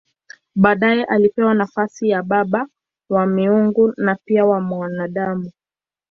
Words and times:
Baadaye 0.55 1.03
alipewa 1.05 1.53
nafasi 1.53 2.09
ya 2.09 2.23
baba 2.23 2.67
wa 3.09 3.25
miungu 3.25 3.93
na 3.97 4.17
pia 4.25 4.45
wa 4.45 4.59
wanadamu. 4.69 5.51